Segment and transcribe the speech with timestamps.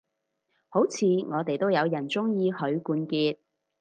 [0.69, 3.37] 好似我哋都有人鍾意許冠傑